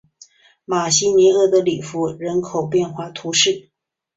[0.65, 3.69] 马西尼厄德里夫人口变化图示